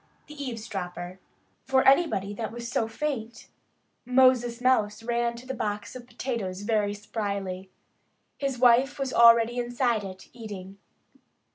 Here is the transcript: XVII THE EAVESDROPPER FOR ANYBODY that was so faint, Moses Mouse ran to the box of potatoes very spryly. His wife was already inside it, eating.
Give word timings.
XVII 0.27 0.33
THE 0.35 0.43
EAVESDROPPER 0.45 1.19
FOR 1.65 1.87
ANYBODY 1.87 2.33
that 2.33 2.51
was 2.51 2.67
so 2.71 2.87
faint, 2.87 3.49
Moses 4.03 4.59
Mouse 4.59 5.03
ran 5.03 5.35
to 5.35 5.45
the 5.45 5.53
box 5.53 5.95
of 5.95 6.07
potatoes 6.07 6.61
very 6.63 6.95
spryly. 6.95 7.69
His 8.39 8.57
wife 8.57 8.97
was 8.97 9.13
already 9.13 9.59
inside 9.59 10.03
it, 10.03 10.29
eating. 10.33 10.79